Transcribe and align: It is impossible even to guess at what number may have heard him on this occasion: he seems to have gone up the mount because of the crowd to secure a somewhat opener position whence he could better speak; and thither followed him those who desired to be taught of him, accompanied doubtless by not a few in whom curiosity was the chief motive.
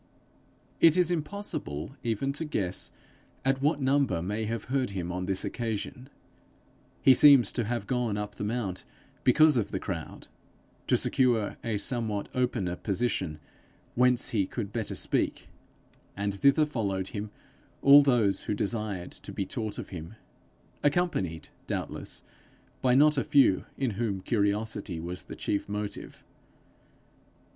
It 0.79 0.97
is 0.97 1.11
impossible 1.11 1.95
even 2.01 2.33
to 2.33 2.43
guess 2.43 2.89
at 3.45 3.61
what 3.61 3.79
number 3.79 4.19
may 4.23 4.45
have 4.45 4.63
heard 4.63 4.89
him 4.89 5.11
on 5.11 5.27
this 5.27 5.45
occasion: 5.45 6.09
he 7.03 7.13
seems 7.13 7.51
to 7.51 7.65
have 7.65 7.85
gone 7.85 8.17
up 8.17 8.33
the 8.33 8.43
mount 8.43 8.83
because 9.23 9.57
of 9.57 9.69
the 9.69 9.79
crowd 9.79 10.27
to 10.87 10.97
secure 10.97 11.55
a 11.63 11.77
somewhat 11.77 12.29
opener 12.33 12.75
position 12.75 13.39
whence 13.93 14.29
he 14.29 14.47
could 14.47 14.73
better 14.73 14.95
speak; 14.95 15.49
and 16.17 16.33
thither 16.39 16.65
followed 16.65 17.09
him 17.09 17.29
those 17.83 18.41
who 18.41 18.55
desired 18.55 19.11
to 19.11 19.31
be 19.31 19.45
taught 19.45 19.77
of 19.77 19.89
him, 19.89 20.15
accompanied 20.81 21.49
doubtless 21.67 22.23
by 22.81 22.95
not 22.95 23.19
a 23.19 23.23
few 23.23 23.65
in 23.77 23.91
whom 23.91 24.19
curiosity 24.21 24.99
was 24.99 25.25
the 25.25 25.35
chief 25.35 25.69
motive. 25.69 26.23